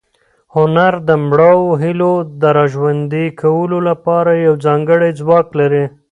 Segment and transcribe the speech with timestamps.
[0.55, 5.85] هنر د مړاوو هیلو د راژوندي کولو لپاره یو ځانګړی ځواک لري.